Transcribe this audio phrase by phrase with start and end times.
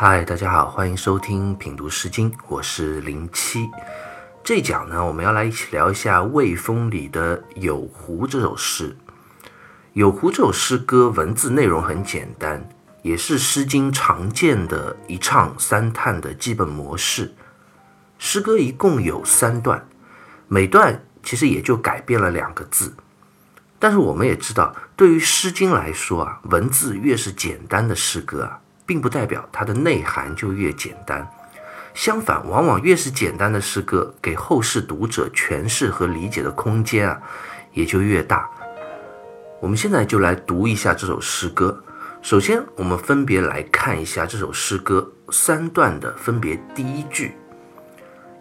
[0.00, 3.68] 嗨，大家好，欢迎收听品读诗经，我是零七。
[4.44, 8.96] 这讲呢，我们要来一起聊一下《卫风》里的《有狐》这首诗。
[9.94, 12.68] 《有狐》这首诗歌文字内容很简单，
[13.02, 17.34] 也是《诗经》常见的一唱三叹的基本模式。
[18.20, 19.88] 诗歌一共有三段，
[20.46, 22.94] 每段其实也就改变了两个字。
[23.80, 28.60] 但是我们也知道，对于《诗经》来说啊，文字越是简单的诗歌啊。
[28.88, 31.28] 并不代表它的内涵就越简单，
[31.92, 37.20] 相反，往往越是简单的诗歌，给后世读者诠释和理解的空间啊，
[37.74, 38.48] 也就越大。
[39.60, 41.84] 我们现在就来读一下这首诗歌。
[42.22, 46.58] 首先，我们分别来看一下这首诗歌三段的分别。
[46.74, 47.34] 第一句：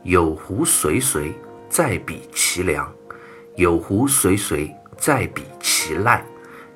[0.03, 2.85] 有狐随随，在彼其良；
[3.57, 6.21] 有狐随随，在彼其赖；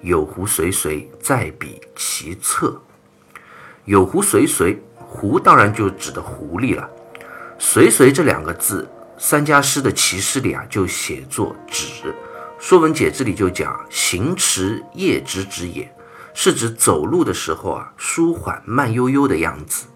[0.02, 2.78] 有狐随随，在彼其侧。
[3.86, 6.90] 有狐随随，狐当然就指的狐狸了。
[7.58, 12.14] 随随这两个字，三家诗的齐诗里啊就写作止。
[12.60, 15.92] 说文解字里就讲行驰夜之之也，
[16.34, 19.88] 是指走路的时候啊舒缓慢悠悠的样子。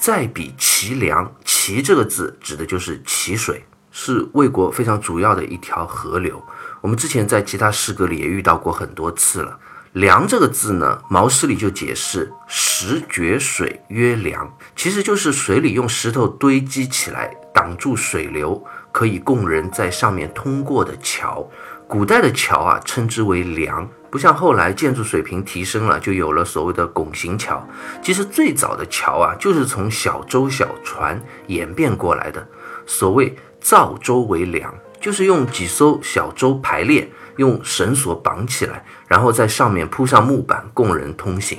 [0.00, 6.42] 再比齐梁，齐这个字指的就是齐水，是魏国非常主要的一条河流。
[6.80, 9.58] 我们之前在其他诗歌里也遇到过很多次了。
[9.92, 21.48] 梁这个字呢，毛诗里就解释石决水曰梁，其实就是水里用石头堆积起来挡住水流，可以供人在上面通过的桥。
[21.86, 27.66] 古代的桥啊，称之为梁，不像后来建筑水平提升了，就有了所谓的拱形桥。
[28.02, 32.46] 其实最早的桥啊，就是从小舟小船演变过来的。
[32.86, 37.10] 所谓造舟为梁，就是用几艘小舟排列。
[37.38, 41.58] 用绳索绑起来，然后在上面铺上木板供人通行，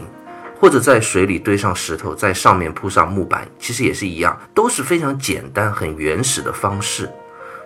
[0.60, 7.10] 或者在水里堆上石头，在上面铺上木板，其实也是一样，都是非常简单、很原始的方式。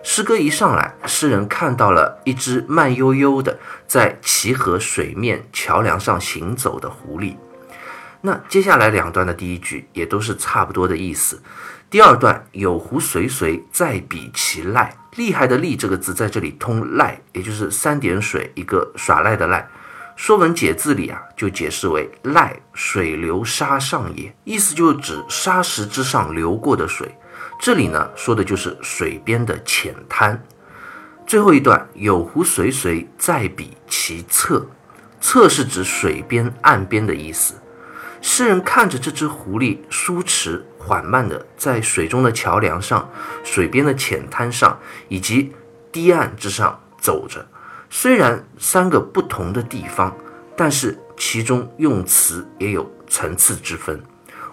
[0.02, 7.36] 诗歌一上来，诗人看到了一只慢悠悠的在齐河水面桥梁上行走的狐狸。
[8.26, 11.42] 那接下来两段的第一句也都是差不多的意思。
[11.90, 14.96] 第二段有狐随随，在彼其赖。
[15.16, 19.68] 厉害的“厉”这个字在这里通“赖”，也就是三点水一个耍赖的“赖”。
[20.16, 27.14] 说文解字里啊，就解释为“赖，水流沙上也”，意思就是指沙石之上流过的水。
[27.60, 30.42] 这里呢，说的就是水边的浅滩。
[31.26, 34.66] 最后一段有狐随随，在彼其侧。
[35.20, 37.54] 侧是指水边、岸边的意思。
[38.26, 43.06] 诗人看着这只狐狸舒驰缓慢地在水中的桥梁上、
[43.44, 45.52] 水边的浅滩上以及
[45.92, 47.46] 堤岸之上走着。
[47.90, 50.16] 虽然三个不同的地方，
[50.56, 54.02] 但是其中用词也有层次之分。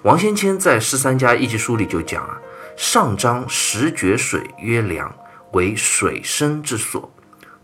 [0.01, 2.37] 王先谦在《十三家一集书》里就讲啊
[2.75, 5.15] ：“上章石决水曰梁，
[5.53, 7.09] 为水深之所；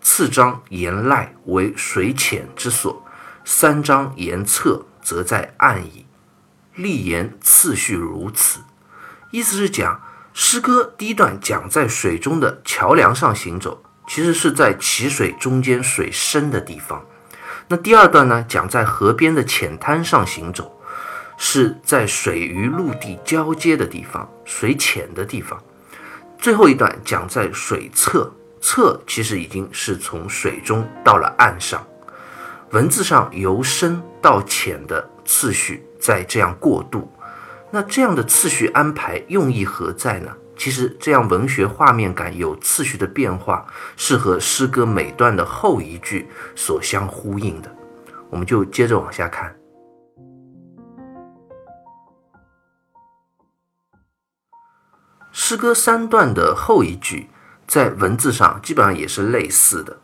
[0.02, 3.04] 次章言赖，为水浅之所；
[3.44, 6.06] 三章言侧。”则在岸矣。
[6.76, 8.60] 立言次序如此，
[9.32, 10.02] 意思是讲
[10.34, 17.06] 诗歌第一段讲在水中的桥梁上行走，其实是在齐水中间水深的地方。
[17.70, 20.78] 那第二段呢，讲在河边的浅滩上行走，
[21.38, 25.58] 是在水与陆地交接的地方，水浅的地方。
[26.38, 28.30] 最后一段讲在水侧，
[28.60, 31.88] 侧其实已经是从水中到了岸上。
[32.72, 37.10] 文字上由深到浅的次序在这样过渡，
[37.72, 40.36] 那这样的次序安排用意何在呢？
[40.58, 47.76] 其实这样文学画面感有次序的变化，是和诗歌每段的后一句所相呼应的。
[48.30, 49.56] 我们就接着往下看，
[55.32, 57.30] 诗歌三段的后一句，
[57.68, 59.98] 在文字上基本上也是类似的，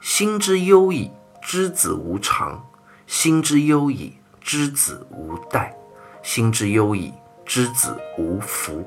[0.00, 1.12] 心之忧矣。
[1.40, 2.62] 知子无常，
[3.08, 5.70] 心之忧矣；之子无殆，
[6.22, 7.10] 心之忧矣；
[7.46, 8.86] 之子无福。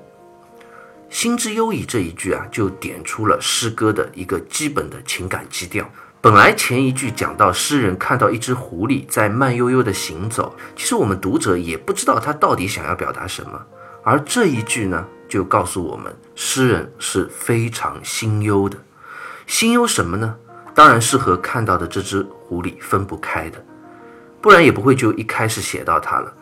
[1.09, 5.89] 心之忧矣这一句啊，就点出了诗歌的一个基本的情感基调。
[6.21, 13.59] 本来前一句讲到诗人看到一只狐狸在慢悠悠的行走，其实我们读者也不知道他到底想要表达什么。
[14.03, 18.77] 而这一句呢，就告诉我们，诗人是非常心忧的。
[19.47, 20.35] 心忧什么呢？
[20.75, 23.65] 当然是和看到的这只狐狸分不开的，
[24.41, 26.33] 不然也不会就一开始写到它了。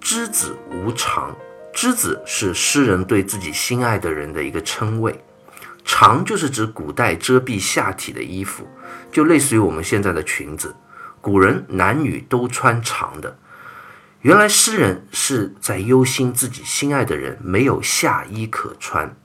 [0.00, 1.34] 之子无常，
[1.72, 5.22] 之子是诗人对自己心爱的人的一个称谓，
[5.84, 8.66] 长就是指古代遮蔽下体的衣服，
[9.10, 10.76] 就类似于我们现在的裙子。
[11.20, 13.36] 古人男女都穿长的，
[14.20, 19.16] 原来诗人是在忧心自己心爱的人没有下衣可穿。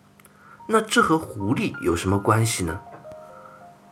[0.68, 2.80] 那这和狐狸有什么关系呢？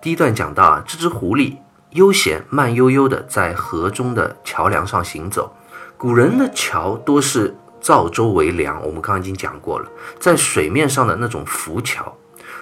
[0.01, 1.57] 第一段讲到啊，这只狐狸
[1.91, 5.55] 悠闲慢悠悠的在河中的桥梁上行走。
[5.97, 9.89] 古人的桥多是造舟为梁，我们刚刚已经讲过了，
[10.19, 12.17] 在水面上的那种浮桥，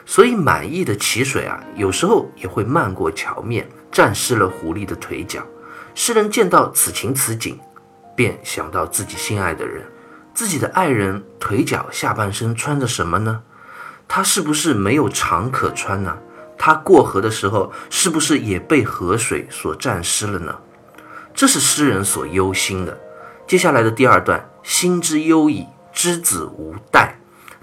[0.06, 5.42] 所以满意的汽水啊，有时候也会漫过桥面，沾湿了狐狸的腿脚。
[5.96, 7.60] 诗人见到此情此景。
[8.16, 9.86] 便想到自己心爱的人，
[10.34, 13.44] 自己的爱人腿脚下半身穿着什么呢？
[14.10, 16.18] 他是不是没有长可穿呢？
[16.60, 20.60] 他过河的时候是不是也被河水所沾湿了呢？
[21.34, 23.00] 这是诗人所忧心的。
[23.48, 27.18] 接下来的第二段，心之忧矣，之子无带，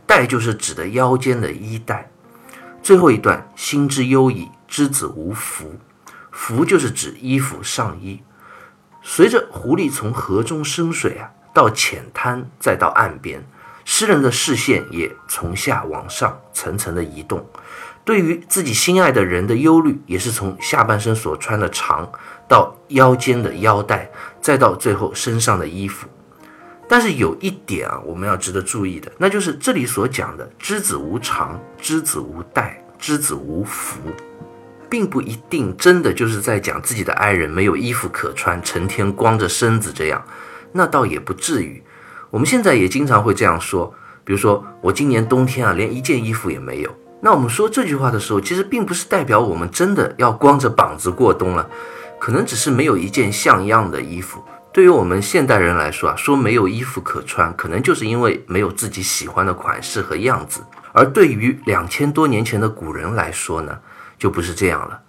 [0.07, 2.11] 带就是指的腰间的衣带。
[2.83, 5.79] 最后一段，心之忧矣，之子无服，
[6.31, 8.23] 服就是指衣服上衣。
[9.03, 13.47] 随着狐狸从河中升水啊，到浅滩，再到岸边，
[13.85, 17.47] 诗人的视线也从下往上层层的移动。
[18.07, 22.09] 对于自己心爱的人的忧虑，也是从下半身所穿的长，
[22.47, 24.09] 到腰间的腰带，
[24.41, 26.07] 再到最后身上的衣服。
[26.89, 33.99] 但是有一点啊，我们要值得注意的，那就是这里所讲的“知子无常，知子无带，知子无服”。
[34.89, 40.25] 并不一定真的就是在讲自己的爱人没有衣服可穿，成天光着身子这样，
[40.71, 41.83] 那倒也不至于。
[42.31, 43.93] 我们现在也经常会这样说，
[44.25, 46.97] 比如说我今年冬天啊，连一件衣服也没有。
[47.21, 51.69] 那我们说这句话的时候，其实并不是代表我们真的要光着膀子过冬了，
[52.21, 54.45] 可能只是没有一件像样的衣服。
[54.73, 60.61] 对于我们现代人来说啊，说没有衣服可穿，可能就是因为没有自己喜欢的款式和样子。
[60.93, 63.79] 而对于两千多年前的古人来说呢？
[64.19, 65.01] 就不是这样了。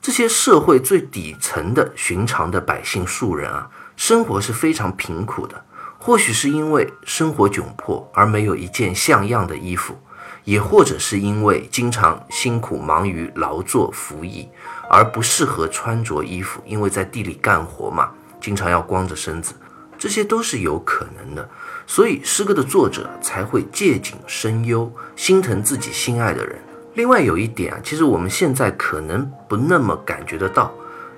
[0.00, 5.64] 这些社会最底层的寻常的百姓庶人啊，生活是非常贫苦的。
[5.98, 9.98] 或许是因为生活窘迫而没有一件像样的衣服，
[10.46, 14.48] 也或者是因为经常辛苦忙于劳作服役
[14.88, 18.10] 而不适合穿着衣服，因为在地里干活嘛，
[18.40, 19.54] 经常要光着身子，
[19.98, 21.48] 这些都是有可能的。
[21.84, 26.56] 所以诗歌的作者才会借景生忧，心疼自己心爱的人。
[26.94, 30.72] 另外有一点啊，其实我们现在可能不那么感觉得到，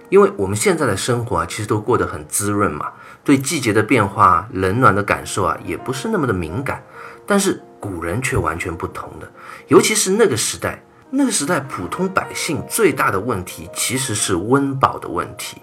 [0.08, 2.88] 因为我们现在的生活啊，其实都过得很滋润嘛，
[3.22, 6.82] 对季节的变化、冷暖的感受啊，也不是那么的敏感。
[7.26, 9.30] 但是古人却完全不同的，
[9.68, 15.62] 尤其是那个时代，那个时代普通百姓最大的问题其实是温饱的问题。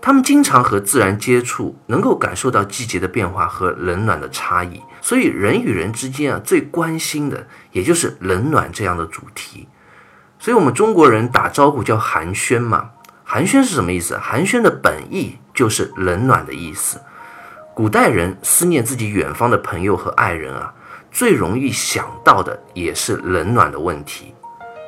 [0.00, 9.68] 他们经常和自然接触，能够感受到季节的变化和冷暖的差异，所以人与人之间啊，最关心的也就是冷暖这样的主题。
[10.40, 12.90] 所以，我们中国人打招呼叫寒暄嘛，
[13.22, 14.18] 寒暄是什么意思？
[14.18, 17.00] 寒暄的本意就是冷暖的意思。
[17.72, 20.74] 古代人思念自己远方的朋友和爱人啊，
[21.12, 24.34] 最容易想到的也是冷暖的问题。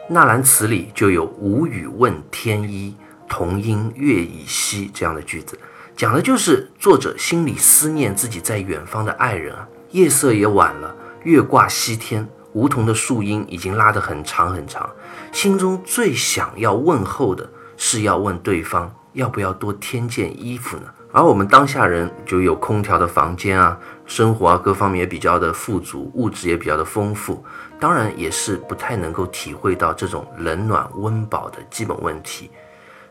[0.08, 2.96] 纳兰词里就有“无语问天衣”。
[3.26, 5.58] 同音月已稀这样的句子，
[5.96, 9.66] 讲的就是作者心里思念自己在远方的爱人啊。
[9.90, 10.94] 夜色也晚了，
[11.24, 14.88] 月挂西天，梧桐的树荫已经拉得很长很长，
[15.32, 20.84] 心中最想要问候的是要问对方要不要多添件衣服呢？
[21.14, 27.44] 而我们当下人就有空调的房间啊，生活啊各方面也比较的富足，物质也比较的丰富，
[27.78, 32.50] 当然也是不太能够体会到这种冷暖温饱的基本问题。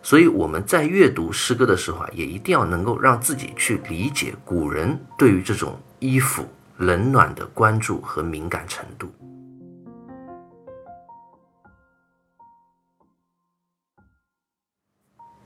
[0.01, 6.45] 所以我们在阅读诗歌的时候啊，也一定要能够让自己去理解古人对于这种衣服
[6.75, 9.07] 冷暖的关注和敏感程度。《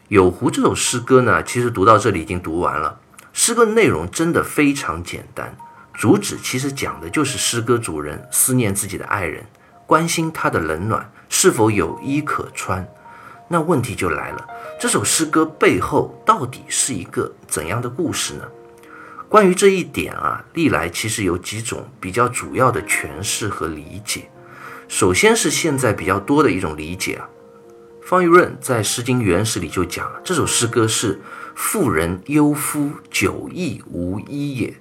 [0.10, 2.98] 有湖》这首诗歌呢，其实读到这里已经读完了。
[3.34, 5.54] 诗歌内容真的非常简单，
[5.94, 9.46] 主旨其实讲的就是诗歌主人思念自己的爱人，
[9.86, 12.88] 关心他的冷暖是否有衣可穿。
[13.50, 14.48] 那问题就来了，
[14.80, 18.46] 这首诗歌背后到底是一个怎样的故事呢？
[19.28, 24.30] 关于这一点啊，历来其实有几种比较主要的诠释和理解。
[24.88, 27.28] 首先是现在比较多的一种理解啊，
[28.08, 31.20] 方玉润在《诗经原始》里就讲，这首诗歌是
[31.54, 34.74] 妇人忧夫久役无衣也，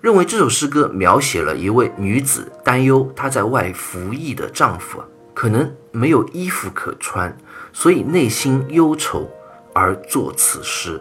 [0.00, 7.36] 认为这首诗歌描写了一位女子担忧她在外服役的丈夫，可能没有衣服可穿。
[7.74, 9.30] 所以内心忧愁
[9.74, 10.98] 而作此诗。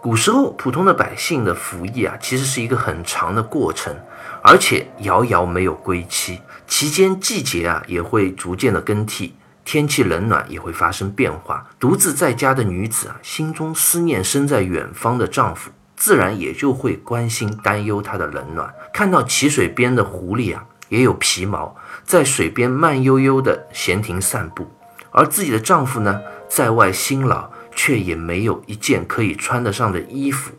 [0.00, 3.94] 古时候普通的百姓的服役啊，其实是一个很长的过程，
[4.42, 6.40] 而且遥遥没有归期。
[6.66, 9.34] 期间季节啊也会逐渐的更替，
[9.66, 11.66] 天气冷暖也会发生变化。
[11.80, 18.72] 独自在家的女子啊，心中思念身在远方的丈夫，自然也就会关心担忧它的冷暖。
[18.94, 24.70] 看到岐水边的狐狸啊，也有皮毛，在水边慢悠悠地闲庭散步，
[25.10, 30.52] 而自己的丈夫呢，在外辛劳，却也没有一件可以穿得上的衣服。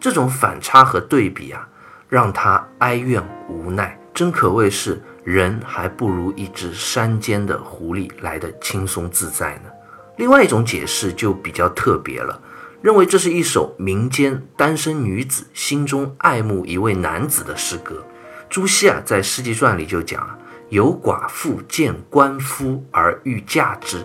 [0.00, 1.68] 这种反差和对比啊，
[2.08, 5.00] 让她哀怨无奈，真可谓是
[5.30, 9.70] 人还不如一只山间的狐狸来的轻松自在呢。
[10.16, 12.40] 另外一种解释就比较特别了，
[12.80, 18.02] 认为这是一首民间单身女子心中爱慕一位男子的诗歌。
[18.48, 20.38] 朱熹啊，在《诗集传》里就讲啊，
[20.70, 24.02] 有寡妇见官夫而欲嫁之，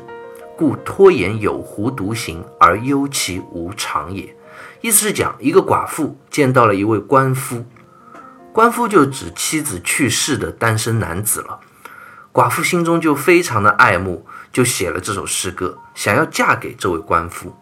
[0.57, 4.35] 故拖延有狐独行而忧其无常也。
[4.81, 7.63] 意思是讲，一个寡妇见到了一位官夫，
[8.53, 11.59] 官夫就指妻子去世的单身男子了，
[12.31, 14.25] 寡妇心中就非常的爱慕。
[14.51, 17.55] 就写了这首诗歌，想要嫁给这位官夫。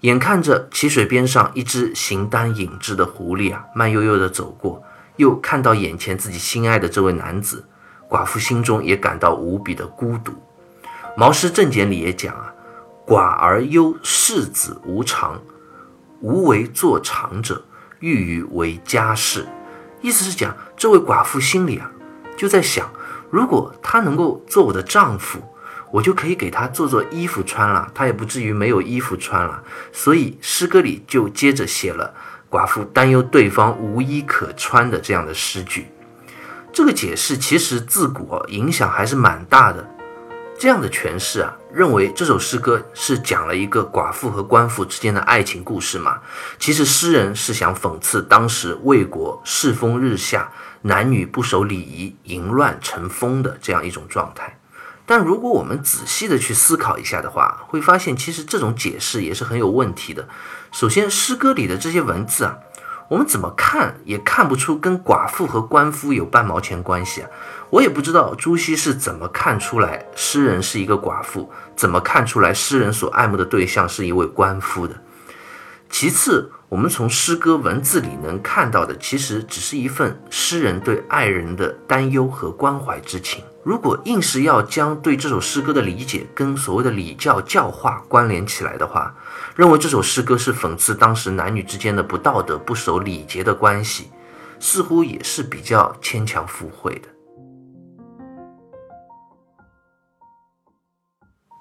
[0.00, 4.82] 眼看着淇水边上一只形单影只的狐狸啊，慢悠悠地走过，
[5.14, 7.64] 又看到眼前自己心爱的这位男子，
[8.10, 10.32] 寡妇心中也感到无比的孤独。
[11.16, 12.52] 《毛诗正解》里也讲啊
[13.06, 15.40] ：“寡而忧世子无常，
[16.20, 17.64] 无为作长者，
[18.00, 19.46] 欲与为家事。”
[20.00, 21.90] 意思是讲，这位寡妇心里啊，
[22.36, 22.90] 就在想，
[23.30, 25.42] 如果他能够做我的丈夫。
[25.90, 29.62] 我就可以给他做做衣服穿了，他也不至于没有衣服穿了。
[29.90, 32.12] 所以诗歌里就接着写了
[32.50, 35.86] 寡妇担忧对方无衣可穿的这样的诗句。
[36.74, 39.88] 这个解释其实自古影响还是蛮大的。
[40.58, 46.18] 这样的诠释啊，认为这首诗歌是讲了一个寡妇和官府之间的爱情故事嘛。
[46.58, 50.50] 其实诗人是想讽刺当时魏国世风日下，
[50.82, 54.58] 男女不守礼仪，淫乱成风的这样一种状态。
[55.06, 60.28] 但如果我们仔细的去思考一下的话，会发现其实这种解释也是很有问题的。
[60.72, 62.58] 首先，诗歌里的这些文字啊，
[63.08, 67.30] 我们怎么看也看不出跟寡妇和官夫有半毛钱关系啊。
[67.70, 74.94] 我也不知道朱熹是怎么看出来诗人是一个寡妇，怎么看出来诗人所爱慕的对象是一位官夫的。
[75.90, 83.42] 其次，我们从诗歌文字里能看到的，其实只是一份诗人对爱人的担忧和关怀之情。
[83.68, 89.14] 如果硬是要将对这首诗歌的理解跟所谓的礼教教化关联起来的话，
[89.54, 94.10] 认为这首诗歌是讽刺当时男女之间的不道德、不守礼节的关系，
[94.58, 97.08] 似乎也是比较牵强附会的。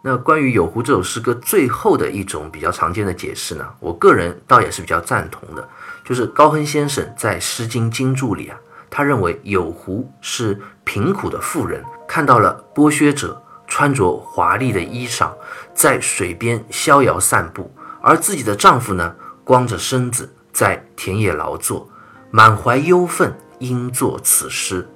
[0.01, 5.69] 那关于《有湖》这首诗歌最后的一种比较常见的解释呢，我个人倒也是比较赞同的，
[6.05, 8.57] 就是高亨先生在《诗经经注》里啊，
[8.89, 15.31] 他认为有湖是贫苦的妇人看到了剥削者穿着华丽的衣裳，
[15.73, 17.71] 在水边逍遥散步，
[18.01, 21.89] 而自己的丈夫呢，光着身子在田野劳作，
[22.31, 24.87] 满怀忧愤，应作此诗。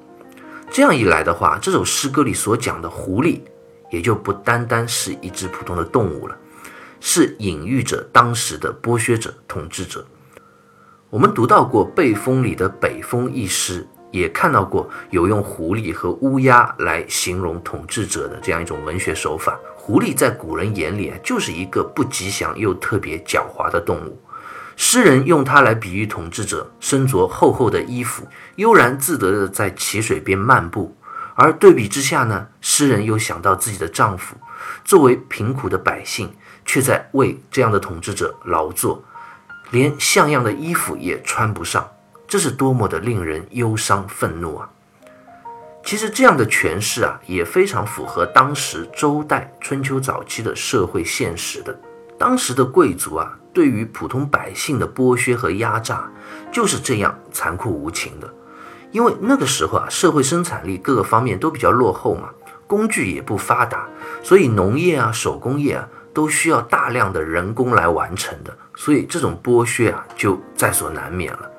[0.72, 3.42] 这样一来的话，这首诗歌里所讲的狐狸。
[3.92, 6.38] 也就不单单是一只普通的动物了，
[7.02, 10.08] 是隐喻着当时的剥削者、统治者。
[11.10, 19.58] 我们读到过《背风》里的“北风”一诗，也看到过有用狐狸和乌鸦来形容统治者的这样一种文学手法。
[19.76, 24.22] 狐狸在古人眼里啊，就是一个不吉祥又特别狡猾的动物。
[24.78, 30.96] 诗人用它来比喻统治者身着厚厚的衣服，悠然自得地在淇水边漫步。
[31.36, 34.36] 而对比之下呢，诗人又想到自己的丈夫，
[34.84, 36.34] 作为贫苦的百姓，
[36.66, 39.04] 却在为这样的统治者劳作，
[39.72, 41.90] 连像样的衣服也穿不上，
[42.32, 44.70] 这是多么的令人忧伤愤怒啊！
[45.84, 51.78] 其实这样的诠释啊，也非常符合当时周代春秋早期的社会现实的。
[52.18, 56.10] 当时的贵族啊，对于普通百姓的剥削和压榨，
[56.54, 58.34] 就是这样残酷无情的。
[58.92, 62.30] 因为那个时候啊，社会生产力各个方面都比较落后嘛，
[62.66, 63.90] 工具也不发达，
[64.24, 71.52] 所以农业啊、手工业啊都需要大量的人工来完成的，所以这种剥削啊就在所难免了。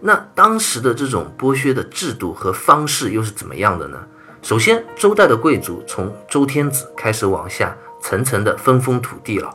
[0.00, 3.98] 那当时的这种剥削的制度和方式又是怎么样的呢？
[4.42, 9.54] 首先，周代的贵族从周天子开始往下层层的分封土地了，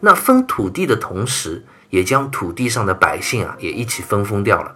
[0.00, 4.74] 那分土地的同时，也将土地上的百姓啊也一起分封掉了。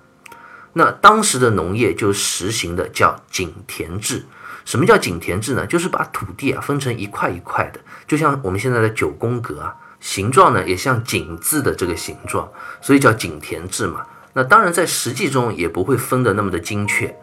[0.75, 4.25] 那当时的农业就实行的叫井田制。
[4.65, 5.67] 什么叫井田制呢？
[5.67, 12.49] 就是把土地啊分成一块一块的，就像我们现在的九宫格啊，形状呢也像井字的这个形状，
[12.81, 14.07] 所以叫井田制嘛。
[14.35, 17.17] 那当然在实际中也不会分得那么的精确。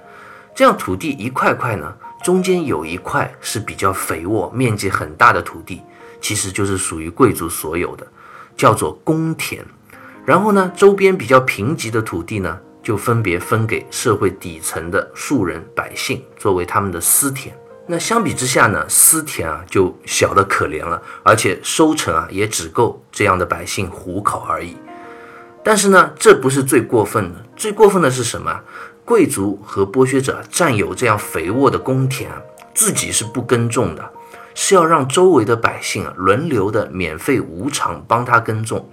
[0.56, 5.82] 这样土地一块块呢，中间有一块是比较肥沃、面积很大的土地，
[6.20, 8.08] 其实就是属于贵族所有的，
[8.58, 9.64] 叫做公田。
[10.26, 17.56] 然后呢，周边比较贫瘠的土地呢，就分别分给社会底层的庶人百姓作为他们的私田。
[17.88, 24.78] 那相比之下呢，私田啊就小得可怜了，而且收成啊也只够这样的百姓糊口而已。
[25.64, 28.62] 但是呢，这不是最过分的，最过分的是什么？
[29.06, 32.32] 贵族和剥削者占有这样肥沃的公田，
[32.74, 34.12] 自己是不耕种的，
[34.56, 38.90] 是要让周围的百姓啊轮流的免费无偿帮他耕种。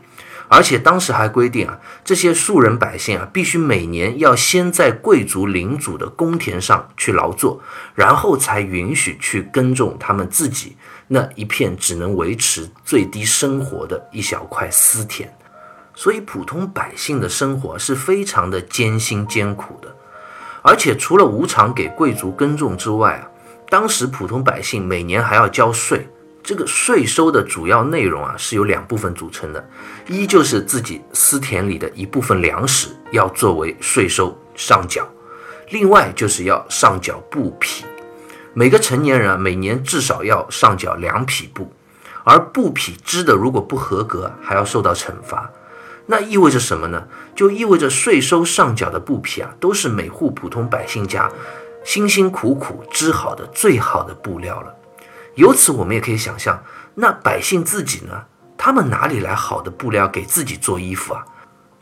[0.51, 7.61] 而且当时还规定啊，这些庶人百姓啊，必须每年要先在贵族领主的公田上去劳作，
[7.95, 10.75] 然后才允许去耕种他们自己
[11.09, 15.31] 那一片只能维持最低生活的一小块私田。
[15.99, 19.93] 所以普通百姓的生活是非常的艰辛艰苦的。
[20.63, 23.27] 而且除了无偿给贵族耕种之外啊，
[23.69, 26.09] 当时普通百姓每年还要交税。
[26.41, 29.69] 这个税收的主要内容啊，是由两部分组成的，
[30.07, 35.05] 一就是自己私田里的一部分粮食要作为税收上缴，
[35.71, 37.85] 另外就是要上缴布匹，
[38.55, 41.71] 每个成年人啊每年至少要上缴两匹布，
[42.23, 45.51] 而布匹织的如果不合格，还要受到惩罚。
[46.11, 47.07] 那意味着什么呢？
[47.35, 51.31] 就意味着税收上缴的布匹啊，都是每户普通百姓家
[51.85, 54.75] 辛辛苦苦织好的最好的布料了。
[55.35, 58.25] 由此，我们也可以想象，那百姓自己呢？
[58.57, 61.25] 他们哪里来好的布料给自己做衣服啊？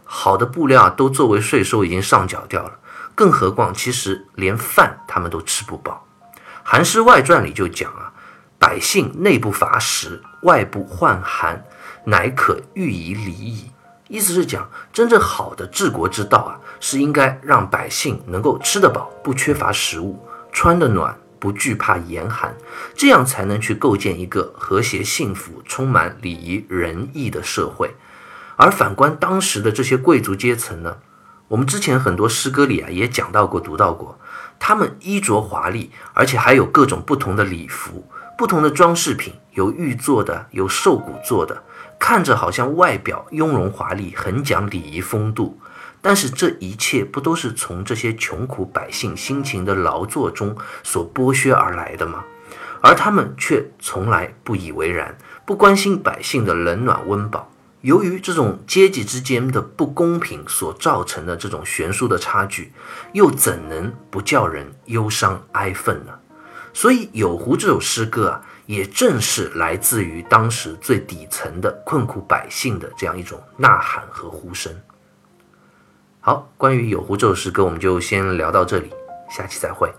[0.05, 2.73] 好的布料都作为税收已经上缴掉了，
[3.15, 6.05] 更何况其实连饭他们都吃不饱。
[6.65, 8.13] 《韩诗外传》里就讲啊，
[8.59, 11.65] 百姓内不乏食，外不患寒，
[12.05, 13.71] 乃可欲以礼矣。
[14.09, 20.19] 意思是讲，真正好的治国之道啊，是应该让百姓能够吃得饱，不缺乏食物，
[20.53, 21.19] 穿得暖。
[21.39, 22.57] 不惧怕严寒，
[22.95, 27.95] 这样才能去构建一个和谐、幸福、充满礼仪仁义的社会。
[28.57, 30.97] 而反观当时的这些贵族阶层呢？
[31.49, 34.19] 我们之前很多诗歌里啊也讲到过、读到过，
[34.59, 41.63] 他们衣着华丽，而且还有各种不同的礼服、不同的装饰品，有玉做的，有兽骨做的，
[41.99, 45.59] 看着好像外表雍容华丽，很讲礼仪风度。
[46.03, 52.25] 但是这一切不都是从这些穷苦百姓辛勤的劳作中所剥削而来的吗？
[52.81, 57.51] 而他们却从来不以为然，不关心百姓的冷暖温饱。
[57.81, 62.73] 由于这种阶级之间的不公平所造成的这种悬殊的差距，
[63.13, 66.13] 又怎能不叫人忧伤哀愤呢？
[66.73, 74.75] 所以《有湖》这首诗歌啊，也正是来自于当时最底层的困苦百姓的这样一种呐喊和呼声。
[76.21, 78.91] 好，关于有湖这首诗歌，我们就先聊到这里，
[79.31, 79.91] 下期再会。